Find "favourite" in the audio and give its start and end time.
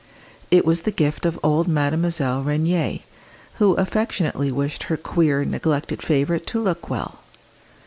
6.01-6.47